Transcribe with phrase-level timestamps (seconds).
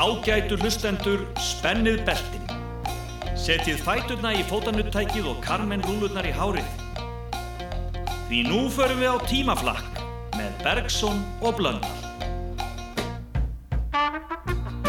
[0.00, 2.46] Ágætu hlustendur, spennið beltin.
[3.36, 6.70] Setjið fæturna í fótanuttækið og karmen rúlurnar í hárið.
[8.30, 10.00] Því nú förum við á tímaflakk
[10.38, 11.92] með Bergson og Blöndal.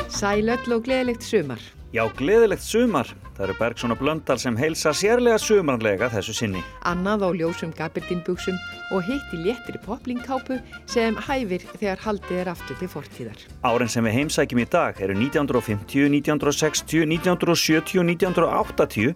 [0.07, 1.59] Sælöll og gleðilegt sumar.
[1.91, 3.09] Já, gleðilegt sumar.
[3.35, 6.61] Það eru Bergson og Blöndal sem heilsa sérlega sumarnlega þessu sinni.
[6.87, 8.55] Annað á ljósum gabardínbuksum
[8.95, 13.43] og hitt í léttri poplingkápu sem hæfir þegar haldið er aftur til fortíðar.
[13.67, 19.11] Árin sem við heimsækjum í dag eru 1950, 1960, 1970 og 1980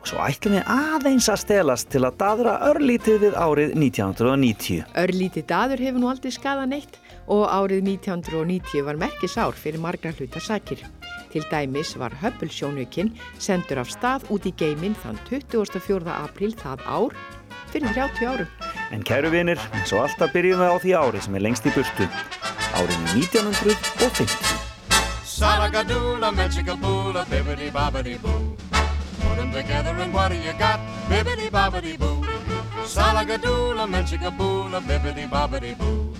[0.00, 4.82] og svo ætlum við aðeins að stelast til að dadra örlítið við árið 1990.
[5.04, 10.42] Örlítið daður hefur nú aldrei skadað neitt og árið 1990 var merkisár fyrir margra hluta
[10.42, 10.82] sakir.
[11.36, 13.10] Til dæmis var Hubble-sjónukinn
[13.44, 16.08] sendur af stað út í geiminn þann 24.
[16.08, 17.12] apríl það ár
[17.68, 18.48] fyrir 30 árum.
[18.88, 22.06] En kæru vinir, svo alltaf byrjum við á því ári sem er lengst í burtu.
[22.80, 24.32] Árið 1950.
[25.28, 28.56] Salagadoola, Mechicaboola, bibbidi bobbidi boo.
[29.20, 30.80] Put them together and what do you got?
[31.10, 32.24] Bibbidi bobbidi boo.
[32.86, 36.16] Salagadoola, Mechicaboola, bibbidi bobbidi boo.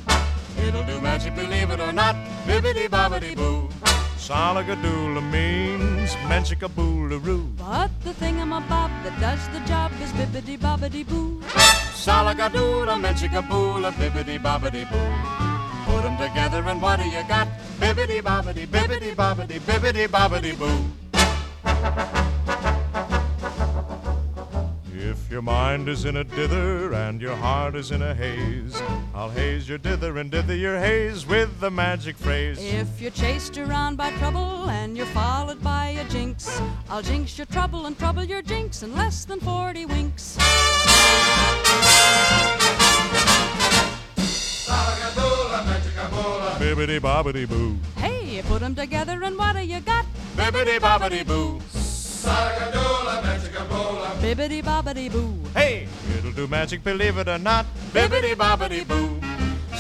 [0.61, 2.17] It'll do magic, believe it or not.
[2.47, 3.86] Bibbidi bobbidi boo.
[4.27, 7.57] Salagadoola means Menchikaboolaroo.
[7.57, 11.41] But the thingamabob that does the job is bibbidi bobbidi boo.
[11.95, 15.13] Salagadoola, Menchikaboola, bibbidi bobbidi boo.
[15.87, 17.47] Put them together and what do you got?
[17.79, 20.77] Bibbidi bobbidi, bibbidi bobbidi, bibbidi bobbidi boo.
[25.09, 28.83] If your mind is in a dither and your heart is in a haze,
[29.15, 32.59] I'll haze your dither and dither your haze with the magic phrase.
[32.59, 37.47] If you're chased around by trouble and you're followed by a jinx, I'll jinx your
[37.47, 40.39] trouble and trouble your jinx in less than 40 winks.
[46.59, 47.77] Bibbidi bobbidi boo.
[47.97, 50.05] Hey, you put 'em together and what do you got?
[50.37, 51.61] Bibbidi bobbidi boo.
[54.23, 55.35] Bibbidi bobbidi boo.
[55.55, 55.87] Hey,
[56.19, 57.67] it'll do magic, believe it or not.
[57.93, 59.21] Bibbidi bobbidi boo.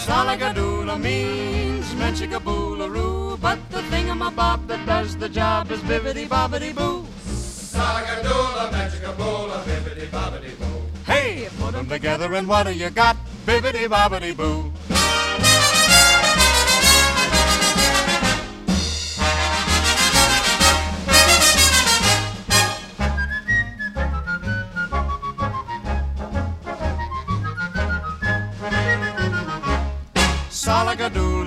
[0.04, 7.04] Salagadoola means Menchikaboolaroo, but the thingamabob that does the job is bibbidi bobbidi boo.
[7.26, 10.82] Salagadoola, Mechicaboola, bibbidi bobbidi boo.
[11.04, 13.16] Hey, put them together and what do you got?
[13.46, 14.72] Bibbidi bobbidi boo.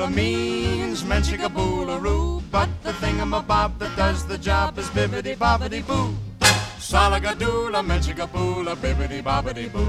[0.10, 6.14] Salagadoola means Menchikaboolaroo, but the thingamabob that does the job is bibbidi bobbidi boo.
[6.80, 9.86] Salagadoola, Menchikaboola, bibbidi bobbidi boo.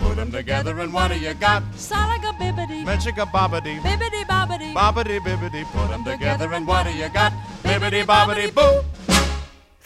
[0.00, 1.62] Put them together and what do you got?
[1.76, 2.84] Salaga bibbidi.
[2.84, 4.72] Menchikabobbidi, Bibbidi bobbidi.
[4.74, 5.64] bobbidi bibbidi.
[5.72, 7.32] Put them together and what do you got?
[7.62, 8.82] Bibbidi bobbidi boo.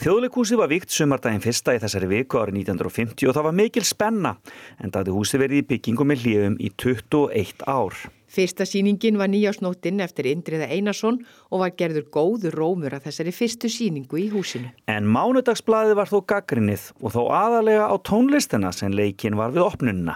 [0.00, 4.30] Þjóðleikúsið var víkt sumardaginn fyrsta í þessari viku árið 1950 og það var mikil spenna
[4.80, 7.98] en það hefði húsið verið í byggingum með hljöfum í 21 ár.
[8.30, 11.16] Fyrsta síningin var nýjásnóttinn eftir Indriða Einarsson
[11.50, 14.70] og var gerður góður rómur að þessari fyrstu síningu í húsinu.
[14.86, 20.14] En mánudagsblæði var þó gaggrinnið og þó aðalega á tónlistina sem leikin var við opnunina.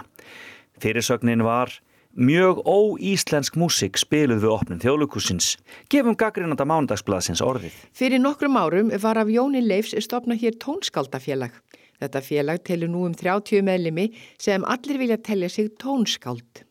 [0.79, 1.73] Fyrirsögnin var
[2.15, 5.57] mjög óíslensk músik spiluð við opnun þjóðleikúsins.
[5.91, 7.75] Gefum gaggrinnanda mánudagsblæðsins orðið.
[7.91, 11.51] Fyrir nokkrum árum var af Jóni Leifs stopna hér tónskaldafélag.
[11.99, 14.09] Þetta félag telur nú um 30 meðlimi
[14.39, 16.64] sem allir vilja telja sig tónskáld.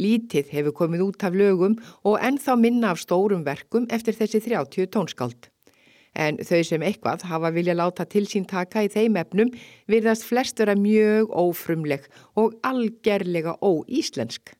[0.00, 1.76] Lítið hefur komið út af lögum
[2.08, 5.50] og ennþá minna af stórum verkum eftir þessi 30 tónskáld.
[6.12, 9.52] En þau sem eitthvað hafa vilja láta til sín taka í þeim efnum
[9.88, 12.04] virðast flest vera mjög ófrumleg
[12.36, 14.52] og algerlega óíslensk.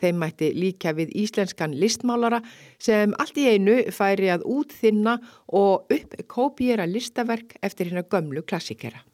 [0.00, 2.40] Þeim mætti líka við íslenskan listmálara
[2.80, 5.18] sem allt í einu færi að útþinna
[5.60, 9.04] og uppkópjera listaverk eftir hérna gömlu klassikera.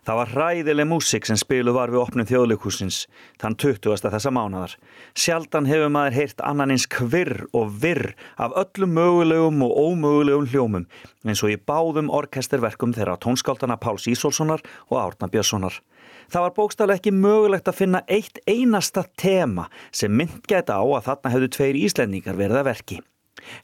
[0.00, 3.02] Það var hræðileg músik sem spiluð var við opnum þjóðleikúsins
[3.42, 3.98] þann 20.
[4.00, 4.76] þessa mánadar.
[5.12, 10.88] Sjaldan hefur maður heyrt annan eins kvirr og virr af öllum mögulegum og ómögulegum hljómum
[11.28, 15.76] eins og í báðum orkesterverkum þeirra tónskáltana Páls Ísólfssonar og Árna Björnssonar.
[16.32, 21.06] Það var bókstaflega ekki mögulegt að finna eitt einasta tema sem mynd geta á að
[21.10, 23.00] þarna hefðu tveir íslendingar verið að verki.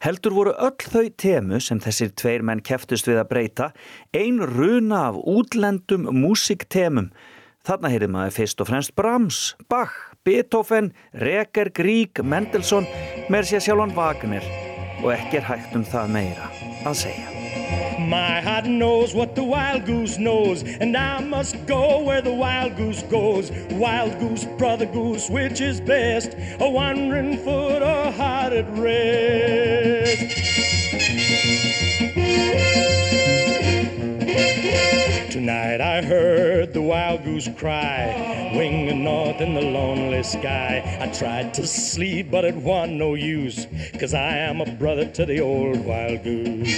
[0.03, 3.71] Heldur voru öll þau temu sem þessir tveir menn keftust við að breyta
[4.17, 7.11] ein runa af útlendum músiktemum.
[7.67, 12.87] Þarna heyrði maður fyrst og fremst Brahms, Bach, Beethoven, Reker, Grieg, Mendelssohn,
[13.31, 14.45] Mercia sjálfan Wagner
[15.03, 16.53] og ekki er hægt um það meira
[16.87, 17.36] að segja.
[17.99, 22.77] My heart knows what the wild goose knows, and I must go where the wild
[22.77, 23.51] goose goes.
[23.71, 26.35] Wild goose, brother goose, which is best?
[26.59, 30.37] A wandering foot or heart at rest?
[35.37, 40.97] Tonight I heard the wild goose cry, winging north in the lonely sky.
[40.99, 43.67] I tried to sleep, but it was no use,
[43.99, 46.73] 'cause I am a brother to the old wild goose.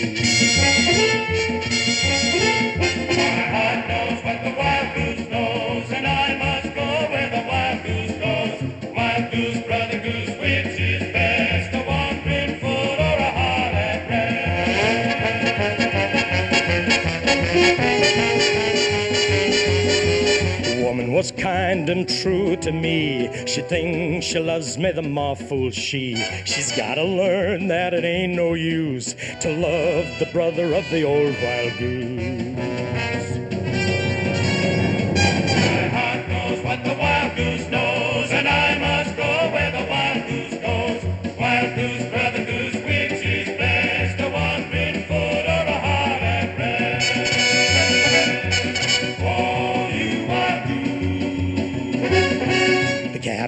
[21.90, 23.30] And true to me.
[23.46, 26.16] She thinks she loves me, the more fool she.
[26.46, 31.36] She's gotta learn that it ain't no use to love the brother of the old
[31.42, 32.59] wild goose.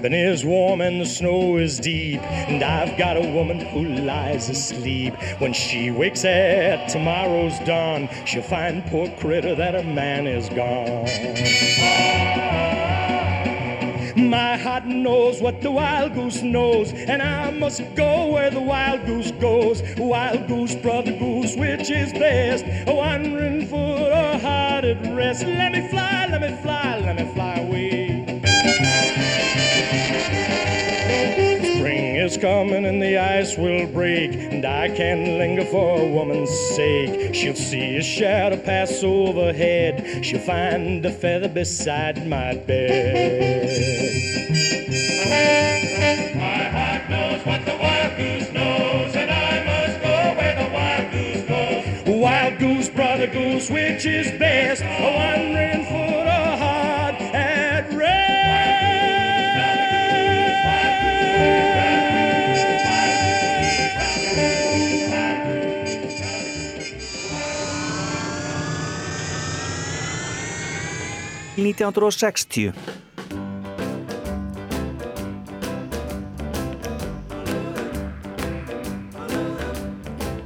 [0.02, 4.48] Cabin is warm and the snow is deep, and I've got a woman who lies
[4.48, 5.14] asleep.
[5.38, 11.06] When she wakes at tomorrow's dawn, she'll find poor critter that her man is gone.
[14.28, 19.06] My heart knows what the wild goose knows, and I must go where the wild
[19.06, 19.84] goose goes.
[19.98, 22.64] Wild goose, brother goose, which is best?
[22.88, 25.46] A wandering foot or heart at rest?
[25.46, 28.11] Let me fly, let me fly, let me fly away.
[32.42, 37.32] Coming and the ice will break, and I can't linger for a woman's sake.
[37.32, 43.70] She'll see a shadow pass overhead, she'll find a feather beside my bed.
[46.34, 51.12] My heart knows what the wild goose knows, and I must go where the wild
[51.12, 51.84] goose goes.
[52.08, 54.82] Wild goose, brother goose, which is best?
[54.82, 56.01] A wandering foot
[71.62, 72.72] 1960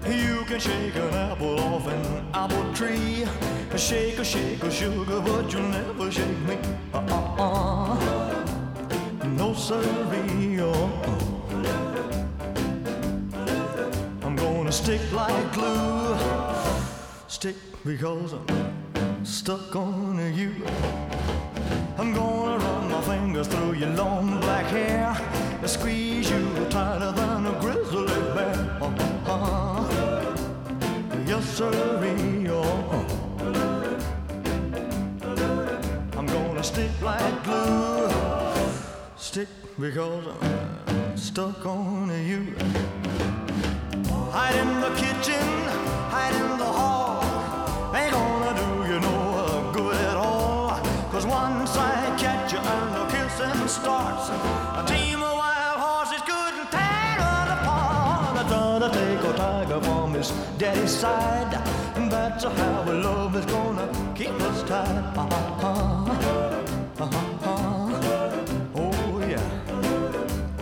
[0.07, 3.25] You can shake an apple off an apple tree.
[3.77, 6.57] Shake a shake a sugar, but you'll never shake me.
[6.95, 7.95] Uh-uh.
[9.37, 10.61] No siree.
[10.61, 10.91] Oh.
[14.23, 16.17] I'm gonna stick like glue.
[17.29, 19.96] Stick because I'm stuck on
[59.47, 61.53] tiger from his daddy's side.
[62.11, 63.87] That's how our love is gonna
[64.19, 65.05] keep us tied.
[65.17, 66.15] Uh-huh.
[67.05, 68.33] Uh-huh.
[68.83, 69.47] Oh, yeah.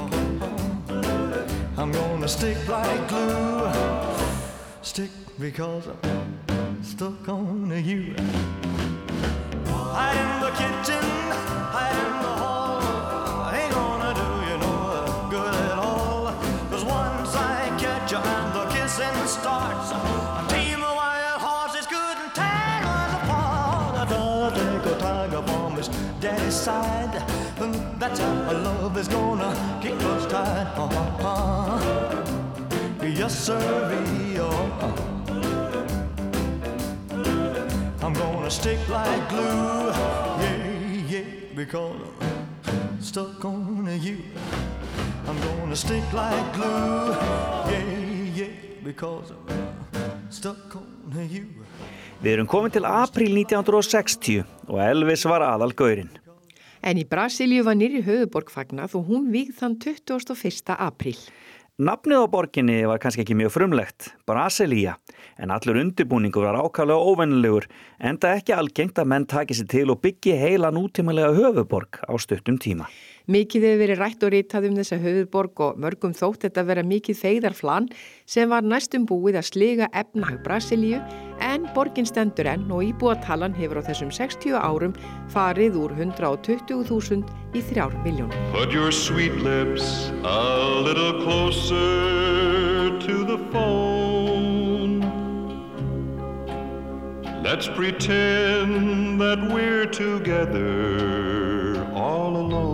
[0.02, 1.80] Uh-huh.
[1.80, 3.72] I'm gonna stick like glue.
[4.82, 8.02] Stick because I'm stuck on you.
[9.94, 11.06] Hide in the kitchen,
[26.64, 27.14] side.
[28.00, 29.50] That's how love is gonna
[29.82, 30.68] keep us tied.
[30.84, 31.78] Uh-huh.
[33.20, 34.38] Yes, sirree.
[34.40, 35.04] Oh.
[38.04, 39.92] I'm gonna stick like glue,
[40.44, 42.00] yeah, yeah, because
[42.66, 44.18] I'm stuck on you.
[45.28, 47.12] I'm gonna stick like glue,
[47.72, 48.52] yeah, yeah,
[48.84, 51.46] because I'm stuck on you.
[52.24, 56.23] Við erum komin til april 1960 og Elvis var aðal gaurinn.
[56.84, 60.74] En í Brasilíu var nýri höfuborg fagnað og hún vígð þann 21.
[60.76, 61.16] apríl.
[61.80, 64.92] Nafnið á borginni var kannski ekki mjög frumlegt, Brasilia,
[65.40, 67.66] en allur undirbúningur var ákvæmlega óvennilegur,
[67.98, 72.60] enda ekki algengt að menn taki sér til og byggi heila nútímalega höfuborg á stuttum
[72.62, 72.86] tíma.
[73.24, 77.16] Mikið hefur verið rætt og rítað um þessa höfuðborg og mörgum þótt þetta vera mikið
[77.16, 77.86] feyðarflan
[78.28, 80.98] sem var næstum búið að sliga efnahag Brasilíu
[81.40, 84.92] en borgin stendur enn og íbúatalan hefur á þessum 60 árum
[85.32, 87.24] farið úr 120.000
[87.56, 88.36] í 3 miljónum.
[88.52, 95.00] Put your sweet lips a little closer to the phone.
[97.40, 100.68] Let's pretend that we're together
[101.96, 102.73] all alone.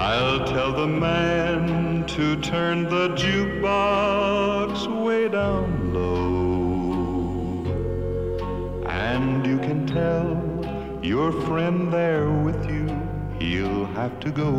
[0.00, 7.66] I'll tell the man to turn the jukebox way down low.
[8.88, 10.40] And you can tell
[11.02, 12.86] your friend there with you,
[13.38, 14.50] he'll have to go.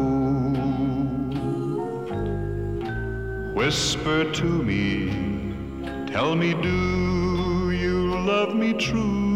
[3.55, 5.09] Whisper to me,
[6.05, 9.31] tell me, do you love me true?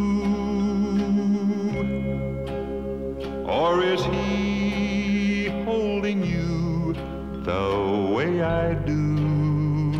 [3.47, 4.44] Or is he
[7.45, 9.91] the way I do?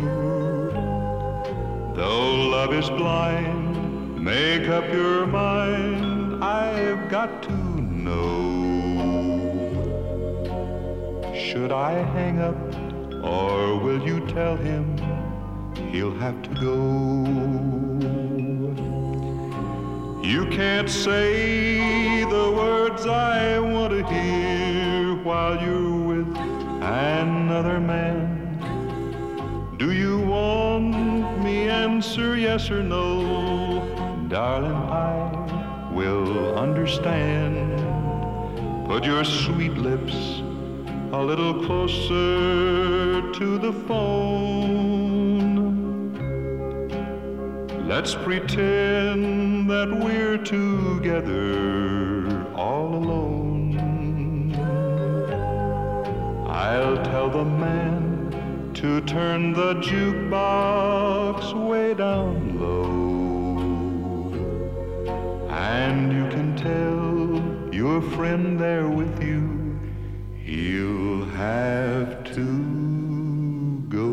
[1.94, 8.26] Though love is blind, make up your mind, I've got to know.
[11.34, 12.58] Should I hang up,
[13.24, 14.98] or will you tell him
[15.92, 16.76] he'll have to go?
[20.26, 25.85] You can't say the words I want to hear while you're
[27.56, 28.18] another man.
[29.78, 33.80] Do you want me answer yes or no?
[34.28, 37.56] Darling, I will understand.
[38.86, 40.42] Put your sweet lips
[41.12, 45.64] a little closer to the phone.
[47.88, 51.46] Let's pretend that we're together
[52.54, 53.45] all alone.
[56.66, 58.02] I'll tell the man
[58.74, 64.32] to turn the jukebox way down low.
[65.48, 67.14] And you can tell
[67.72, 69.42] your friend there with you,
[70.42, 72.46] he'll have to
[73.96, 74.10] go.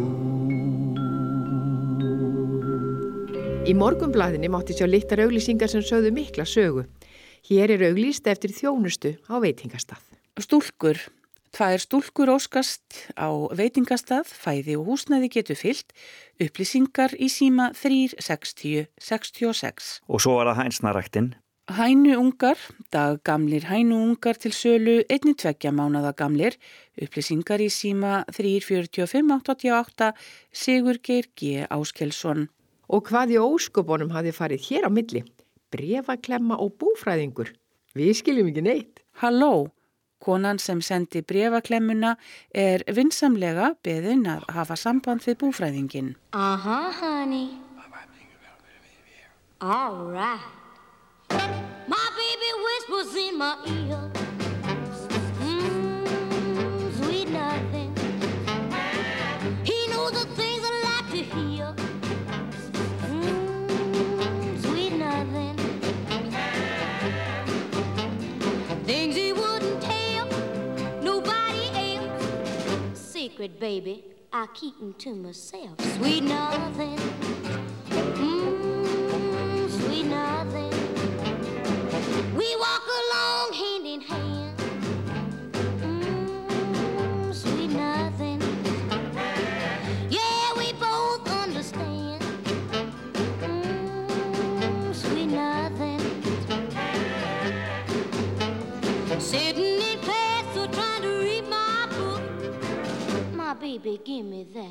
[3.66, 6.86] Í morgumblaðinni mátti sjá littar auglýsingar sem sögðu mikla sögu.
[7.50, 10.06] Hér er auglýst eftir þjónustu á veitingastað.
[10.38, 11.02] Stúlkur.
[11.54, 15.94] Tvær stúlkur óskast á veitingastað, fæði og húsnæði getur fyllt,
[16.42, 20.02] upplýsingar í síma 36066.
[20.10, 21.38] Og svo var það hænsnaræktinn.
[21.70, 22.58] Hænuungar,
[22.90, 26.58] daggamlir hænuungar til sölu, einni tveggja mánada gamlir,
[26.98, 30.10] upplýsingar í síma 34588,
[30.50, 31.70] Sigur Geir G.
[31.70, 32.50] Áskelsson.
[32.90, 35.22] Og hvað í ósköpunum hafi farið hér á milli?
[35.70, 37.54] Brefaklemma og búfræðingur.
[37.94, 39.06] Við skiljum ekki neitt.
[39.22, 39.70] Halló,
[40.24, 42.16] konan sem sendi brefaklemmuna
[42.56, 46.16] er vinsamlega beðin að hafa samband við búfræðingin.
[46.32, 47.60] Uh-huh, honey.
[49.62, 50.40] All right.
[51.88, 54.23] My baby whispers in my ear.
[73.44, 75.78] Secret, baby, I keep 'em to myself.
[75.98, 76.63] Sweet nothing.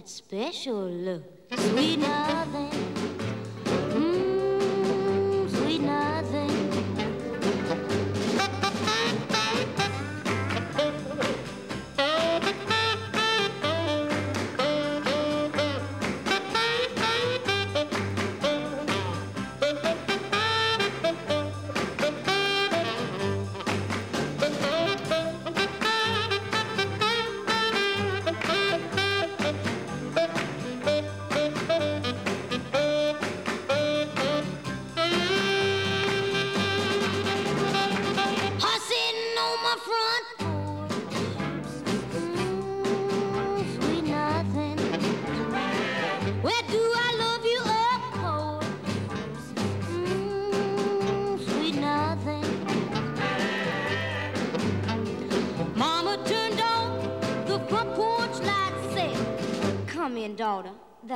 [0.02, 1.41] That special look.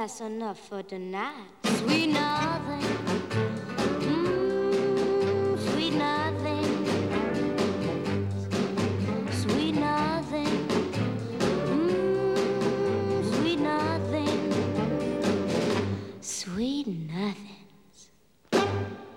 [0.06, 1.55] that's enough for tonight.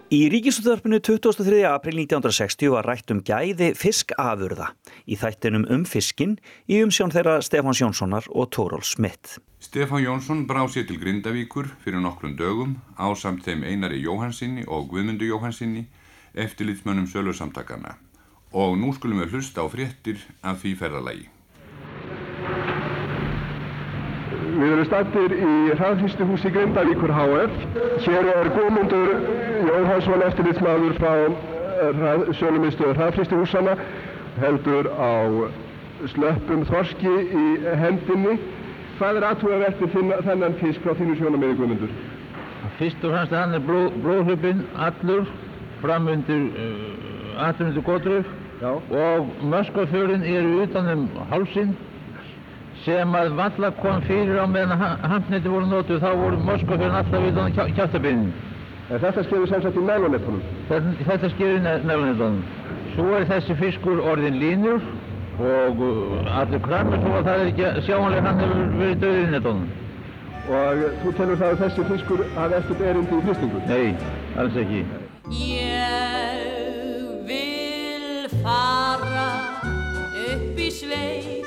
[0.09, 1.59] Í ríkisúttarpinu 23.
[1.69, 4.71] april 1960 var rætt um gæði fiskafurða
[5.05, 6.33] í þættinum um fiskin
[6.65, 9.37] í umsjón þeirra Stefáns Jónssonar og Tóról Smith.
[9.61, 14.89] Stefán Jónsson brá sér til Grindavíkur fyrir nokkrum dögum á samt þeim Einari Jóhansinni og
[14.89, 15.85] Guðmundu Jóhansinni
[16.33, 17.99] eftirlitsmönnum sölusamtakana
[18.49, 21.29] og nú skulum við hlusta á fréttir af því ferðalagi.
[24.59, 27.53] Við erum stættir í hraðhýstuhúsi Grindavíkur HF.
[28.03, 29.13] Hér er Guðmundur
[29.69, 31.13] Jóhansson eftirlitsmaður frá
[31.95, 33.77] hrað, sölumistuður hraðhýstuhúsana
[34.41, 35.11] heldur á
[36.11, 37.45] slöppum þorski í
[37.79, 38.35] hendinni.
[38.99, 41.97] Hvað er aðtúavert við þennan fisk frá þínu sjónamiði Guðmundur?
[42.81, 45.23] Fyrst og fremst hann er bló, blóðhlöpinn allur
[45.79, 48.35] framundir uh, aðtunundur gotruf
[48.91, 51.77] og möskafjörinn eru utan um hálsinn
[52.85, 57.55] sem að valla kom fyrir á meðan handneti voru nótuð þá voru möskafjörinn alltaf utan
[57.57, 58.31] kjá, kjáttabinninn.
[58.89, 60.39] Þetta skefur sem sagt í nælunettunum?
[60.69, 62.39] Þetta, þetta skefur í nælunettunum.
[62.95, 64.79] Svo er þessi fiskur orðin línur
[65.39, 69.29] og uh, allur kramur svo að það er ekki sjáanlega hann hefur verið döður í
[69.35, 69.67] nettunum.
[70.49, 73.65] Og þú telur það að þessi fiskur hafi ekkert erindi í fristingu?
[73.69, 73.89] Nei,
[74.41, 74.81] alls ekki.
[75.37, 76.39] Ég
[77.29, 79.27] vil fara
[80.31, 81.38] upp í sveit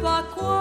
[0.00, 0.59] elska kaupa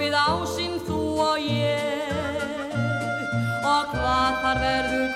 [0.00, 2.44] við ásinn þú og ég.
[3.60, 5.09] Og hvað þar verður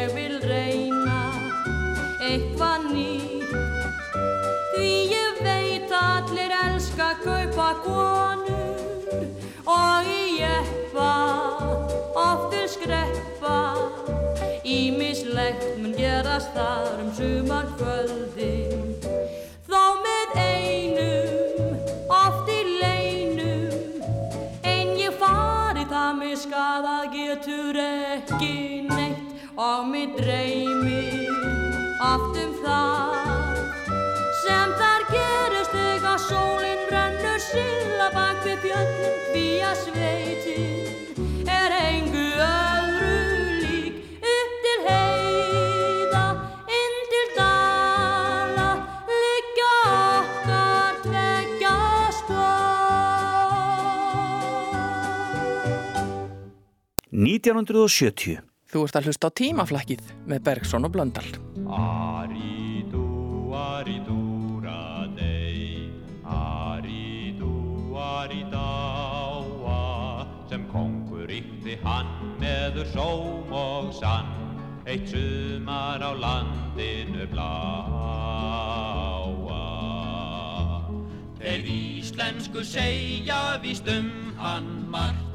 [0.00, 1.18] Ég vil reyna
[2.24, 3.50] eitthvað nýtt.
[4.72, 9.26] Því ég veit allir elska kaupa konur
[9.68, 11.10] Og ég jeppa
[12.16, 13.58] oft til skreppa.
[14.64, 17.68] Ímislegt mun gerast þar um sumar
[39.70, 43.18] Því að sveitin er engu öðru
[43.60, 44.00] lík.
[44.18, 46.22] Upp til heiða,
[46.74, 48.66] inn til dala
[49.06, 51.76] Liggja okkar tveggja
[52.18, 52.42] stóð
[57.14, 58.42] 1970
[58.74, 61.30] Þú ert að hlusta á tímaflækið með Bergson og Blöndal.
[61.70, 63.06] Aridú,
[63.54, 64.19] aridúra
[72.80, 74.28] meður sóm og sann,
[74.86, 78.00] eitt sumar á landinu bláa.
[81.40, 85.28] Þeir íslensku segja víst um hann margt,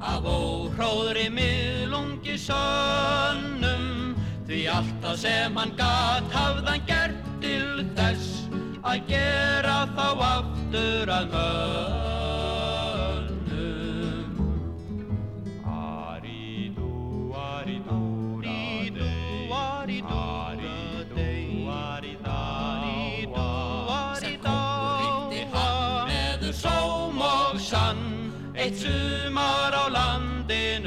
[0.00, 4.14] af óhróðri miðlungi sönnum
[4.46, 8.46] því alltaf sem hann gat hafðan gert til þess
[8.82, 12.17] að gera þá aftur að mönnum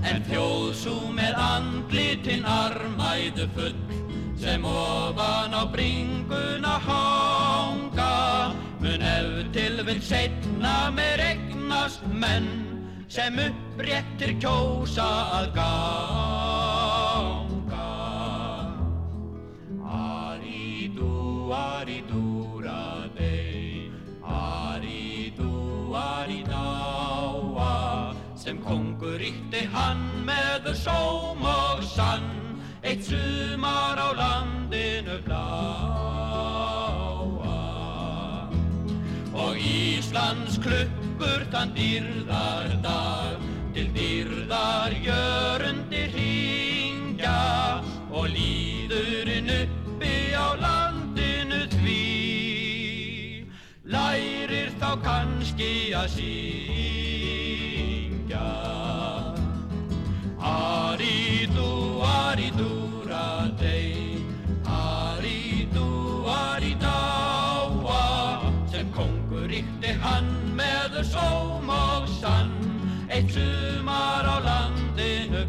[0.07, 3.75] En þjóðsú með andlitin armæðu full
[4.39, 8.55] sem ofan á bringuna hanga.
[8.81, 12.49] Mun ef til vil setna með regnast menn
[13.09, 15.11] sem uppréttir kjósa
[15.41, 17.06] að ganga
[28.97, 32.25] kongur ríkti hann með sóm og sann
[32.83, 36.57] eitt sumar á landinu bláa.
[39.37, 43.37] Og Íslands klukkur þann dýrðar dag
[43.75, 47.83] til dýrðar jörundi hringja.
[48.11, 53.45] Og líðurinn uppi á landinu því
[53.85, 57.16] lærir þá kannski að syngja
[70.07, 72.53] hann með sóm og sann.
[73.09, 75.45] Eitt sumar á landinu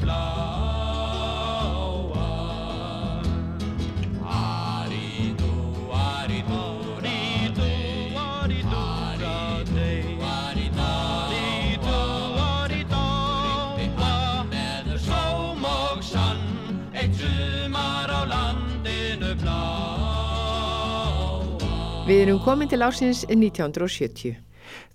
[22.07, 24.37] Við erum komin til ásins 1970.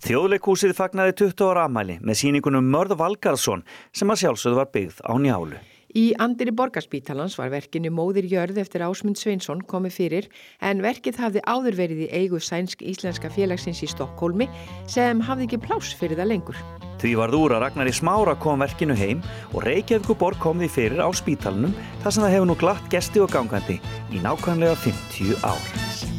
[0.01, 3.61] Þjóðleikúsið fagnaði 20 ára amæli með síningunum Mörð Valgarðsson
[3.93, 5.59] sem að sjálfsögðu var byggð á njálu.
[5.93, 11.43] Í andiri borgarspítalans var verkinu Móðir Jörð eftir Ásmund Sveinsson komið fyrir en verkið hafði
[11.45, 14.49] áður verið í eigu sænsk-íslenska félagsins í Stokkólmi
[14.89, 16.57] sem hafði ekki pláss fyrir það lengur.
[16.97, 19.21] Því varð úr að Ragnari Smára kom verkinu heim
[19.51, 23.29] og Reykjavíkuborg kom því fyrir á spítalunum þar sem það hefur nú glatt gesti og
[23.37, 23.77] gangandi
[24.09, 26.12] í nákvæmlega 50 ár.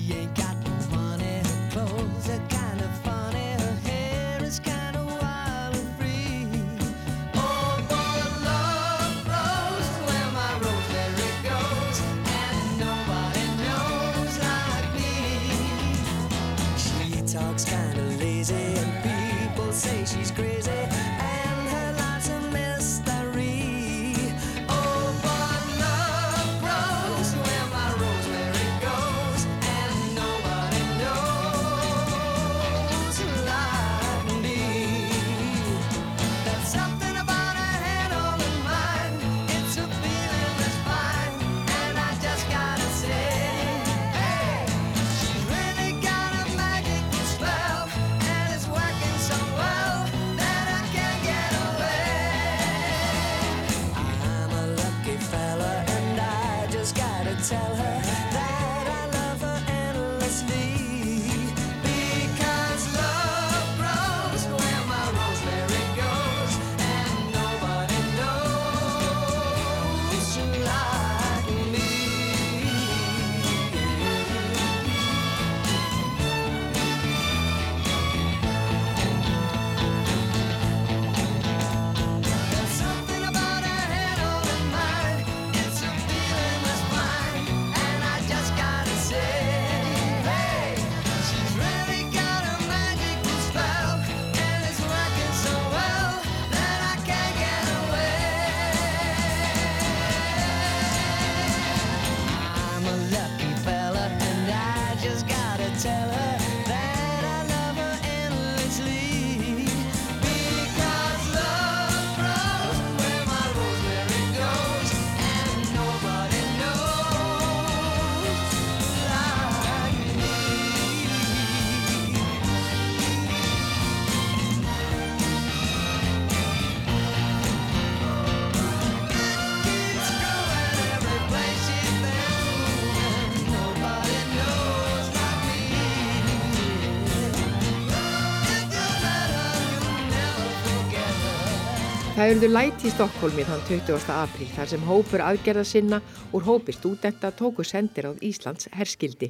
[142.25, 144.07] Það eruðu læti í Stokkólmi þann 20.
[144.09, 145.99] apríl þar sem hópur aðgerða sinna
[146.33, 149.29] úr hópi stúdenta tóku sendir á Íslands herskildi.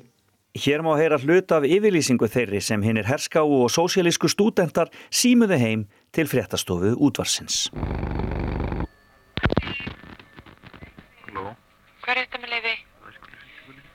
[0.55, 5.59] Hér má heyra hluta af yfirlýsingu þeirri sem hinn er herskáu og sósialísku stúdentar símuðu
[5.59, 5.83] heim
[6.15, 7.67] til fréttastofu útvarsins.
[11.99, 12.77] Hvað er þetta með leiði?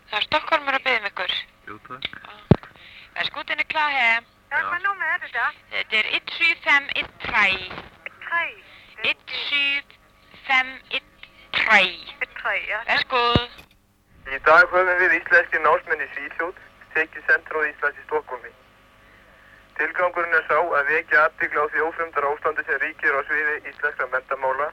[0.10, 1.38] Það er Stokkólmur að byggja um ykkur.
[1.72, 2.04] Jú, takk.
[3.16, 4.28] Er her.
[4.52, 5.56] Ja, hvad nummer er det der?
[5.88, 7.88] Det er 17513.
[8.30, 8.69] 3.
[9.04, 11.04] 17513.
[11.52, 11.92] 3,
[12.72, 12.80] ja.
[12.88, 13.22] Værsgo.
[14.30, 16.56] Í dag höfum við íslenski námsmenn í Svíþjóð
[16.96, 18.52] tekið sendiróð Íslands í Stokkólmi.
[19.80, 24.08] Tilgangurinn er sá að vekja aðbyggla á því ófremdar ástandi sem ríkir á sviði íslenskra
[24.14, 24.68] mentamála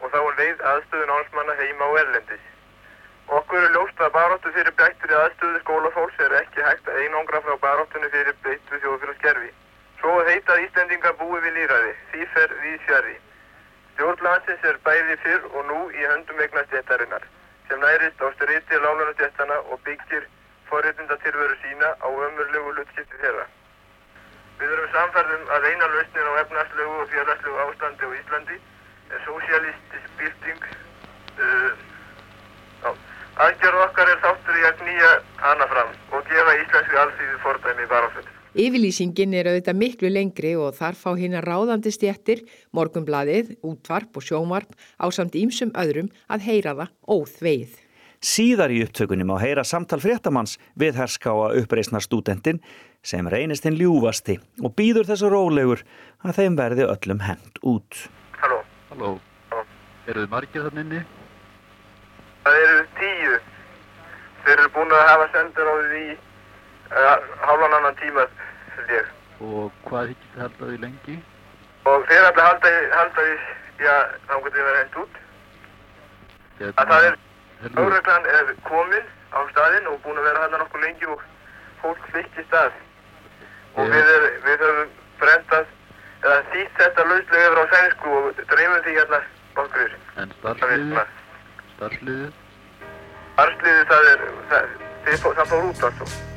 [0.00, 2.44] og þá er leið aðstöðu námsmanna heima og erlendis.
[3.38, 7.38] Okkur er ljóst að baróttu fyrir bættur í aðstöðu skólafólks er ekki hægt að einangra
[7.44, 9.50] frá baróttunni fyrir beittu þjóðfélagsgerfi.
[10.00, 13.16] Svo heita að Íslendingar búi við líraði, því fer við fjari.
[13.96, 17.22] Stjórnlandsins er bæði fyrr og nú í höndum eignastjættarinnar
[17.68, 20.26] sem nærist á styriti lánunastjættana og byggir
[20.68, 23.46] forréttinda tilveru sína á ömurlegu hlutskipti þeirra.
[24.60, 28.60] Við erum samferðum að eina lausnin á efnarslegu og félagslegu ástandi á Íslandi
[29.16, 30.70] er sósialistisk bylting.
[31.40, 32.92] Uh,
[33.46, 38.35] Aðgerð okkar er þáttur í að knýja hana fram og gefa íslenski allsýði fordæmi baráfell.
[38.56, 42.38] Yfirlýsingin er auðvitað miklu lengri og þar fá hérna ráðandi stjettir,
[42.72, 47.74] morgumbladið, útvarp og sjónvarp á samt ímsum öðrum að heyra það óþveið.
[48.24, 52.62] Síðar í upptökunni má heyra samtal fréttamanns við herskáa uppreisna stúdentin
[53.04, 55.84] sem reynist hinn ljúfasti og býður þessu rólegur
[56.24, 58.06] að þeim verði öllum hend út.
[58.40, 58.62] Halló.
[58.88, 59.16] Halló.
[60.08, 61.02] Eru þið margir þannig inni?
[62.46, 63.40] Það eru tíu.
[64.46, 66.06] Þeir eru búin að hafa sendur á því
[66.90, 68.26] hálfan annan tíma,
[68.76, 69.12] held ég.
[69.40, 71.16] Og hvað higgir þið halda því lengi?
[71.86, 73.36] Og þeir ætla að halda, halda því,
[73.84, 73.94] já,
[74.26, 75.22] þá getur við verið hend út.
[76.66, 77.18] Að það er,
[77.76, 81.24] Lögreglan er komin á staðinn og búin að vera hérna nokkuð lengi og
[81.82, 82.76] fólk flytt í stað.
[83.76, 85.74] Og við, er, við höfum brentast,
[86.22, 89.20] eða þýtt þetta lauslega yfir á sænsku og dreifum því hérna
[89.56, 89.98] nokkur.
[90.22, 91.02] En starfsliðið?
[91.74, 92.40] Starfsliðið?
[93.34, 94.72] Starfsliðið það er, það,
[95.04, 96.35] það, það fór út altså.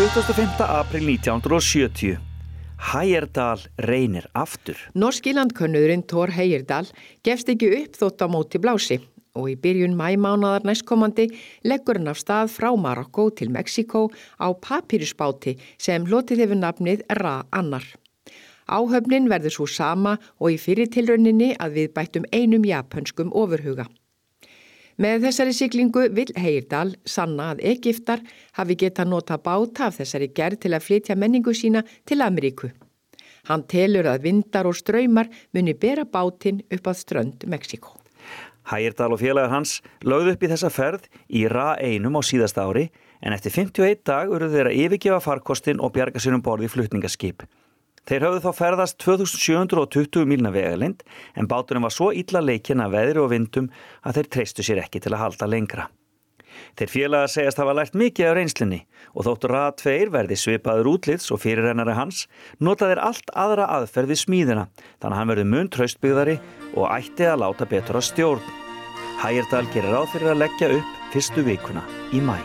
[0.00, 0.64] 25.
[0.64, 2.16] april 1970.
[2.92, 4.78] Hægerdal reynir aftur.
[4.94, 6.88] Norski landkönnurinn Thor Heyerdal
[7.20, 8.96] gefst ekki upp þótt á móti blási
[9.36, 11.28] og í byrjun mæmánadar næstkomandi
[11.68, 14.06] leggur hann af stað frá Marokko til Mexiko
[14.40, 17.84] á papýrusbáti sem hlotið hefur nafnið Ra Annar.
[18.72, 23.84] Áhöfnin verður svo sama og í fyrirtilrauninni að við bættum einum japanskum ofurhuga.
[25.00, 28.20] Með þessari siglingu vil Heyrdal sanna að Egiptar
[28.58, 32.68] hafi geta nota báta af þessari gerð til að flytja menningu sína til Ameríku.
[33.48, 37.94] Hann telur að vindar og ströymar muni bera bátinn upp að strönd Mexiko.
[38.68, 42.90] Hægirdal og félagar hans lögðu upp í þessa ferð í Ra einum á síðasta ári
[43.24, 47.48] en eftir 51 dag urðu þeirra yfirgefa farkostin og bjarga sér um borði flutningaskip.
[48.08, 51.04] Þeir hafðu þá ferðast 2720 milna vegalind
[51.38, 53.70] en báturinn var svo illa leikinn af veðri og vindum
[54.02, 55.88] að þeir treystu sér ekki til að halda lengra.
[56.78, 58.80] Þeir félagar segjast hafa lært mikið af reynslinni
[59.14, 62.24] og þóttur að tveir verði svipaður útlits og fyrirrennari hans
[62.58, 66.36] notaðir allt aðra aðferð við smíðina þannig að hann verði mun tröstbyggðari
[66.74, 68.50] og ætti að láta betur að stjórn.
[69.20, 71.84] Hægirdal gerir áfyrir að leggja upp fyrstu vikuna
[72.16, 72.38] í mæ.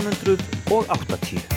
[0.00, 1.53] 1980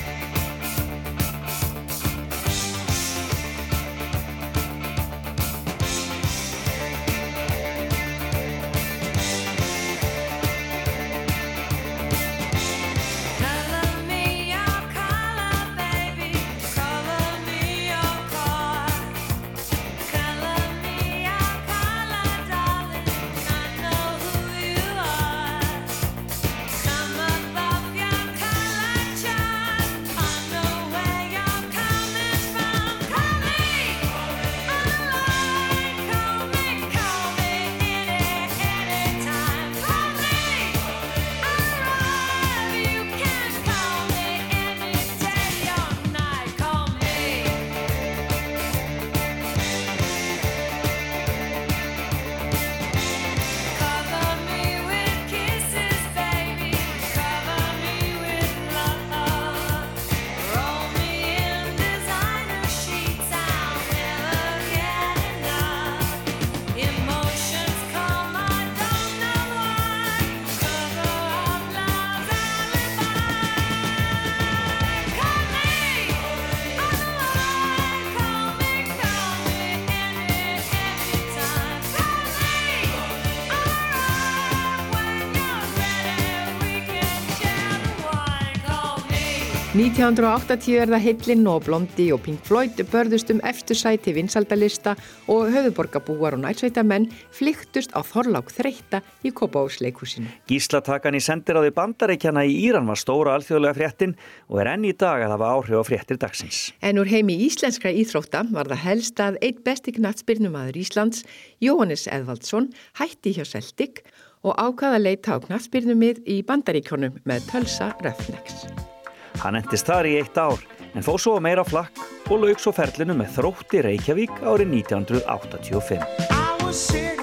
[89.78, 94.96] 1980 er það Hillin og Blondi og Pink Floyd börðust um eftirsæti vinsaldalista
[95.30, 97.06] og höfuborgabúar og nætsveitamenn
[97.38, 100.32] flyktust á Þorlák þreita í Kópáhúsleikusinu.
[100.50, 104.18] Gíslatakan í sendiráði bandaríkjana í Íran var stóra alþjóðlega fréttin
[104.50, 106.64] og er enn í dag að hafa áhrif á fréttir dagsins.
[106.82, 111.22] En úr heimi íslenskra íþrótta var það helst að eitt besti knatsbyrnumadur Íslands,
[111.62, 114.02] Jóhannes Edvaldsson, hætti hjá Celtic
[114.42, 118.97] og ákvaða leita á knatsbyrnumið í bandaríkjónum með Tölsa Röfnex.
[119.44, 120.60] Hann endist þar í eitt ár
[120.94, 121.96] en fóð svo meira flakk
[122.32, 127.17] og lauk svo ferlinu með þrótti Reykjavík árið 1985.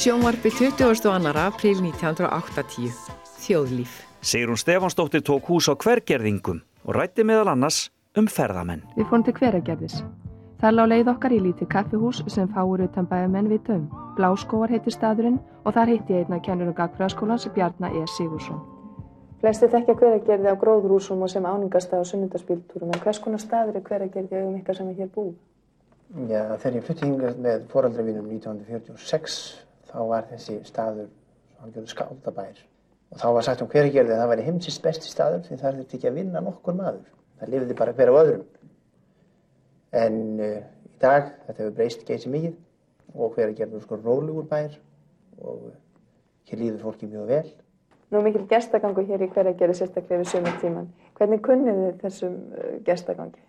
[0.00, 1.28] sjónvarpi 22.
[1.36, 2.92] apríl 1980.
[3.44, 4.00] Þjóðlíf.
[4.22, 8.80] Sigrún Stefansdóttir tók hús á hvergerðingum og rætti meðal annars um ferðamenn.
[8.96, 9.98] Við fórum til hveragerðis.
[10.64, 13.84] Það lá leið okkar í lítið kaffihús sem fáur utan bæjamenn við töm.
[14.16, 15.38] Bláskóar heitir staðurinn
[15.68, 18.08] og þar hitti ég einna kennurum Gagfræðaskólans Bjarnar E.
[18.16, 18.60] Sigursson.
[19.44, 23.84] Flesti þekkja hveragerði á gróðrúsum og sem áningastað og sunnundaspíltúrum, en hvers konar staður er
[23.84, 25.36] hveragerði á um ykkar sem er hér búið?
[26.28, 31.08] Já, þegar ég flutti hingað með foreldravinum 1946 þá var þessi staður
[31.60, 32.60] algjörðu skáldabær
[33.10, 35.98] og þá var sagt um hveragerði að það væri heimsins besti staður því það þurfti
[35.98, 37.08] ekki að vinna nokkur maður.
[37.40, 38.44] Það lifði bara hver af öðrum.
[40.00, 42.54] En uh, í dag þetta hefur breyst geysi mikið
[43.16, 44.76] og hveragerði er sko rólugur bær
[45.40, 45.74] og uh,
[46.50, 47.44] hér líður fólki mjög vel.
[48.10, 50.90] Nú mikil gestagangu hér í hveragerði sérstaklega við sumartíman.
[51.18, 53.42] Hvernig kunnið þið þessum uh, gestagangi?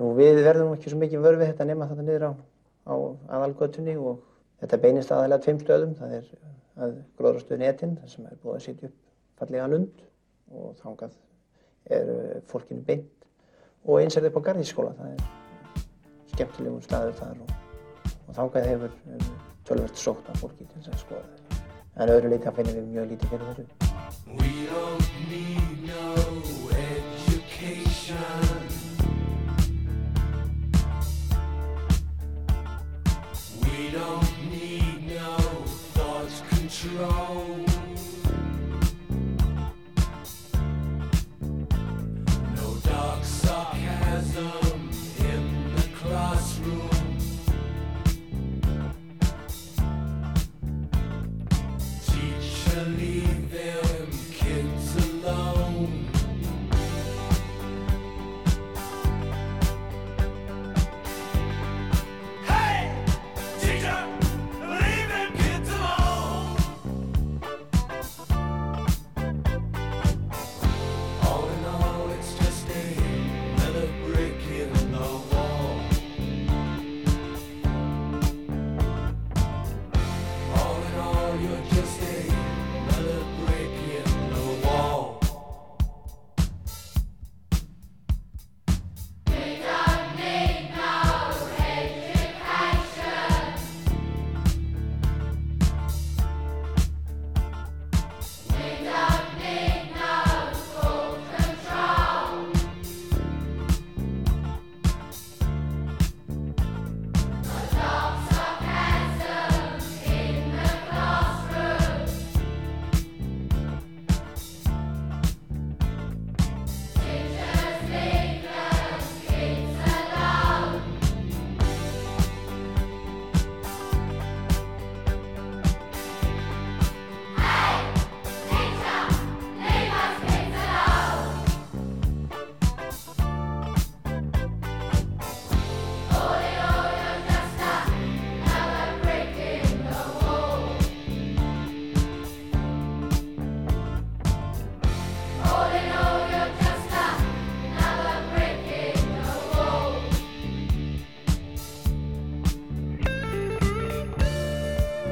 [0.00, 2.32] Nú við verðum ekki svo mikið vörfið þetta nema þetta niður á,
[2.88, 2.94] á
[3.36, 4.24] aðalgötunni og
[4.60, 5.92] þetta beinist aðalega tveim stöðum.
[5.98, 6.26] Það er
[6.76, 8.98] að gróðrastöðun etinn þar sem er búið að setja upp
[9.40, 9.96] fallega lund
[10.52, 11.12] og þangað
[11.96, 13.26] er uh, fólkinu beint
[13.86, 14.92] og eins er þetta upp á Garðískóla.
[14.98, 15.20] Það er
[16.34, 17.50] skemmtilegur staður þar og,
[18.26, 19.28] og þangað hefur um,
[19.68, 21.42] tölvert sótt af fólki til þess að skoða þetta.
[21.96, 23.66] En öðru leiti að finnum við mjög lítið fyrir þessu.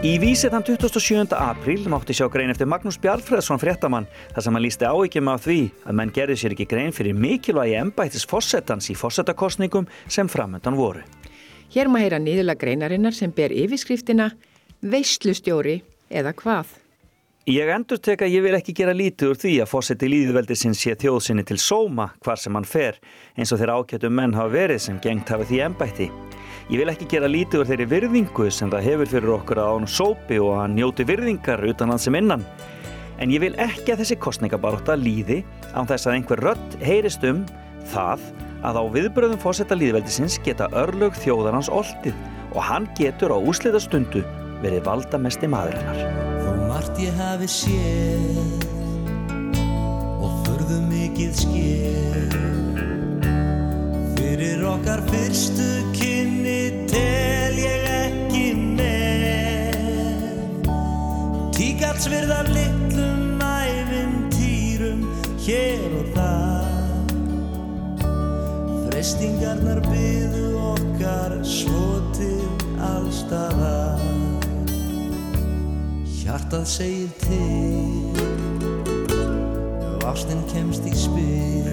[0.04, 1.32] Í vísi þann 27.
[1.32, 5.56] apríl mátti sjá grein eftir Magnús Bjartfreðsson fréttamann þar sem hann lísti áhyggjum af því
[5.80, 11.00] að menn gerði sér ekki grein fyrir mikilvægi embættis fossettans í fossettakostningum sem framöndan voru.
[11.72, 14.28] Hér má heyra nýðulega greinarinnar sem ber yfirskriftina
[14.84, 15.78] Veislustjóri
[16.12, 16.76] eða hvað.
[17.48, 21.00] Ég endur tek að ég vil ekki gera lítið úr því að fósetti líðveldisins sé
[21.00, 23.00] þjóðsynni til sóma hvar sem hann fer
[23.40, 26.12] eins og þeirra ákjötum menn hafa verið sem gengt hafa því embætti.
[26.72, 29.88] Ég vil ekki gera lítið úr þeirri virðingu sem það hefur fyrir okkur að án
[29.90, 32.40] sópi og að njóti virðingar utan hans sem innan.
[33.20, 35.42] En ég vil ekki að þessi kostningabaróta líði
[35.76, 37.42] án þess að einhver rödd heyrist um
[37.92, 38.24] það
[38.64, 42.16] að á viðbröðum fósetta líðveldisins geta örlög þjóðarans oltið
[42.56, 44.24] og hann getur á úslita stundu
[44.64, 46.00] verið valdamesti maðurinnar.
[46.40, 48.40] Þó margt ég hafi séð
[50.16, 52.40] og förðu mikið skér
[54.16, 56.13] Fyrir okkar fyrstu kynni
[56.94, 58.46] tel ég ekki
[58.78, 59.76] með.
[61.58, 65.02] Tíkatsvirðar litlum ævintýrum
[65.44, 66.72] hér og þar.
[68.86, 72.44] Freistingarnar byðu okkar svo til
[72.84, 74.02] allstaðar
[76.24, 78.22] Hjartað segir til
[79.84, 81.68] Ef ástin kemst í spil.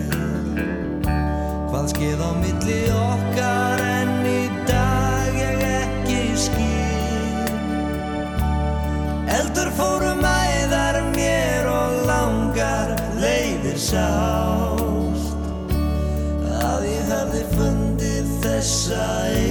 [1.71, 4.10] Hvað skeið á milli okkar En
[9.51, 15.49] Eldur fórum æðar mér Og langar leiðir sást.
[16.71, 19.50] Að ég hefði fundið þessa einu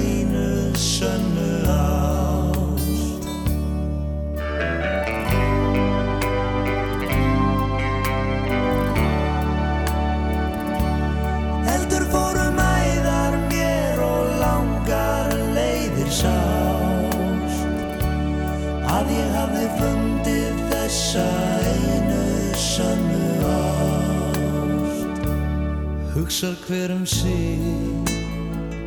[26.30, 27.58] Hugsar hver um sig.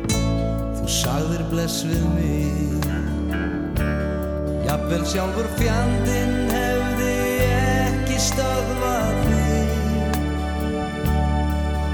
[0.08, 2.86] Þú sagðir bless við mig.
[4.64, 7.10] Jafnvel sjálfur fjandinn hefði
[7.50, 9.68] ekki stöðvað þig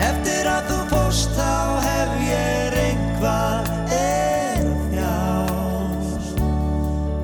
[0.06, 6.46] Eftir að þú fórst þá hef ég eitthvað er þjást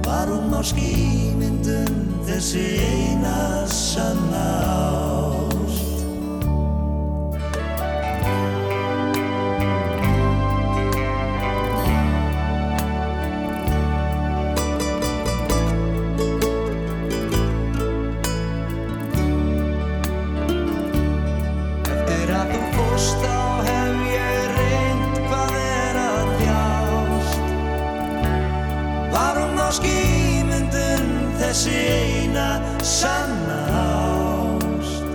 [0.08, 1.94] Var hún á skýmyndun
[2.26, 3.38] þessi eina
[3.70, 5.25] sanna ást
[31.57, 35.07] þessi eina sanna ást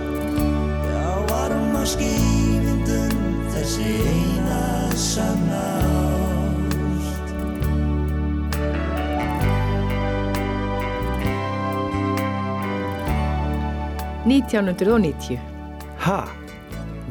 [0.90, 3.14] Já, varum á skýmyndun
[3.54, 5.60] þessi eina sanna
[6.98, 7.30] ást
[14.26, 15.38] 1990.
[16.02, 16.26] Ha?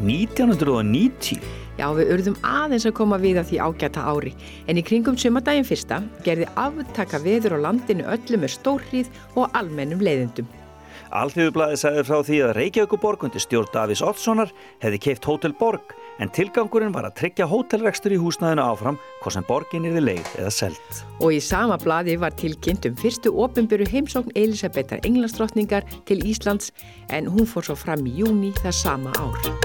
[0.03, 1.39] 1990?
[1.81, 4.31] Já, við urðum aðeins að koma við að því ágæta ári,
[4.69, 10.03] en í kringum sumardaginn fyrsta gerði aftaka veður á landinu öllu með stórrið og almennum
[10.05, 10.49] leiðindum.
[11.11, 14.51] Alþjóðublaði sagði frá því að Reykjavíkuborg undir stjórn Davís Oddssonar
[14.83, 19.47] hefði keift Hótel Borg en tilgangurinn var að tryggja hótelrekstur í húsnaðinu áfram hvort sem
[19.49, 21.01] borgin er leið eða selt.
[21.19, 26.71] Og í sama blaði var tilkynnt um fyrstu ofinböru heimsókn Elisabethar Englandsdrottningar til Íslands
[27.09, 29.60] en hún fór svo fram í júni það sama ár.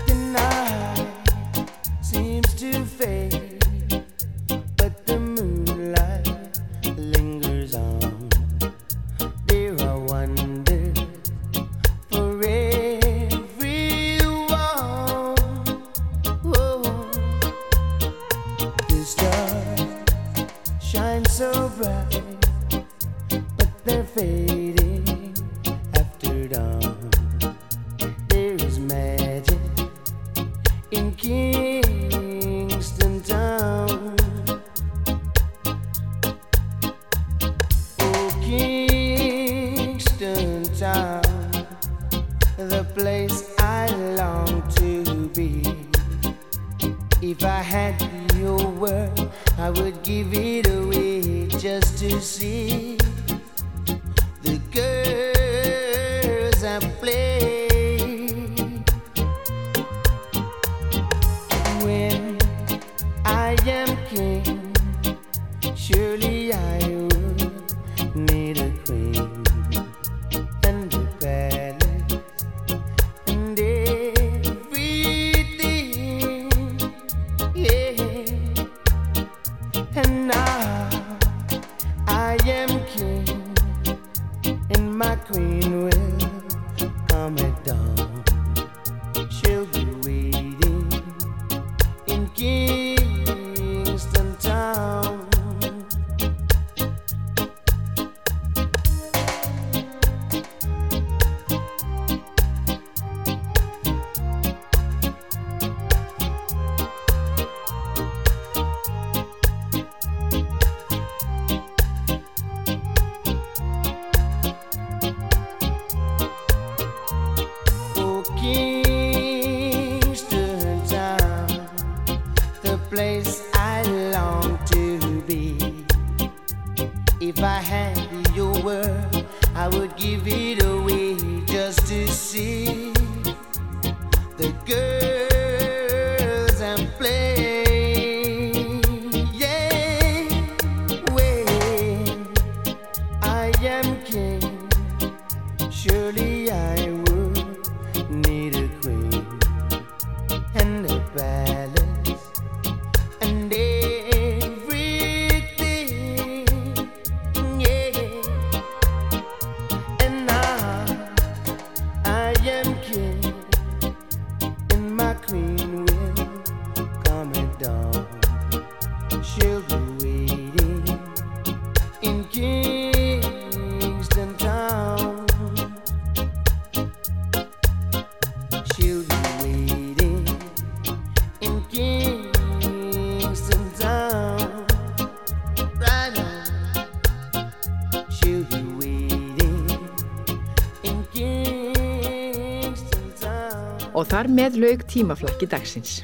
[194.27, 196.01] Þar með lög tímaflakki dagsins.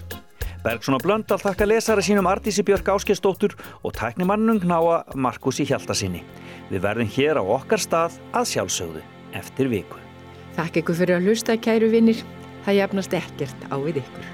[0.62, 6.22] Bergson og Blöndal þakka lesara sínum Artísi Björg Áskistóttur og tæknimannum Gnáa Markus í Hjaltasinni.
[6.70, 9.02] Við verðum hér á okkar stað að sjálfsögðu
[9.34, 9.98] eftir viku.
[10.54, 12.22] Þakk ykkur fyrir að hlusta kæru vinnir.
[12.62, 14.30] Það jafnast ekkert á við ykkur.